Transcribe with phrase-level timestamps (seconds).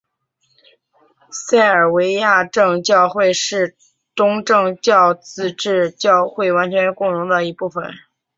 [1.29, 3.73] 塞尔维亚正教会是与
[4.15, 7.85] 东正教自治教会完全共融的一部分。